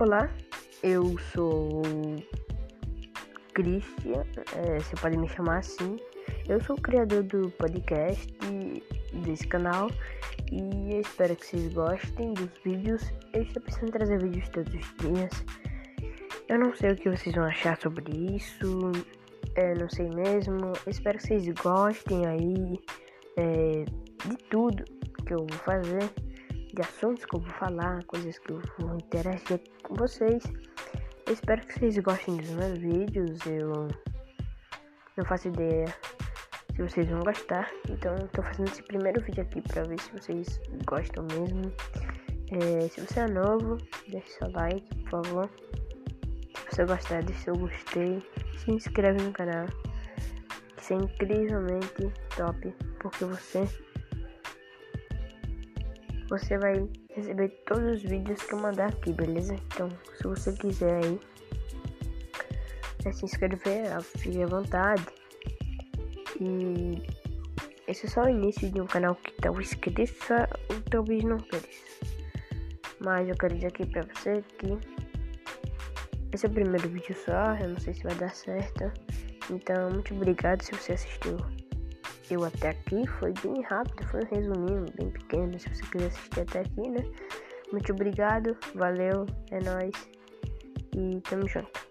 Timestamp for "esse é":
67.88-68.08, 76.32-76.48